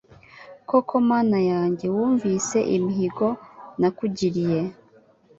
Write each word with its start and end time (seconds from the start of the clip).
Koko 0.69 0.93
Mana 1.09 1.39
yanjye 1.51 1.85
wumvise 1.95 2.57
imihigo 2.77 3.27
nakugiriye 3.79 4.59